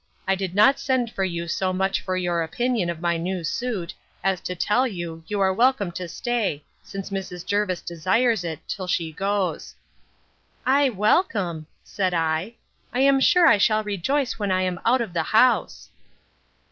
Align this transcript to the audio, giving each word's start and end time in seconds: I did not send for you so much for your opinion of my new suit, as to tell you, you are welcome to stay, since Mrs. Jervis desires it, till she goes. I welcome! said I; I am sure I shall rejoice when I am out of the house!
I 0.27 0.33
did 0.33 0.55
not 0.55 0.79
send 0.79 1.11
for 1.11 1.23
you 1.23 1.47
so 1.47 1.71
much 1.71 2.01
for 2.01 2.17
your 2.17 2.41
opinion 2.41 2.89
of 2.89 3.01
my 3.01 3.17
new 3.17 3.43
suit, 3.43 3.93
as 4.23 4.41
to 4.41 4.55
tell 4.55 4.87
you, 4.87 5.23
you 5.27 5.39
are 5.39 5.53
welcome 5.53 5.91
to 5.91 6.07
stay, 6.07 6.63
since 6.81 7.11
Mrs. 7.11 7.45
Jervis 7.45 7.83
desires 7.83 8.43
it, 8.43 8.67
till 8.67 8.87
she 8.87 9.11
goes. 9.11 9.75
I 10.65 10.89
welcome! 10.89 11.67
said 11.83 12.15
I; 12.15 12.55
I 12.91 13.01
am 13.01 13.19
sure 13.19 13.45
I 13.45 13.59
shall 13.59 13.83
rejoice 13.83 14.39
when 14.39 14.49
I 14.49 14.63
am 14.63 14.79
out 14.87 15.01
of 15.01 15.13
the 15.13 15.21
house! 15.37 15.91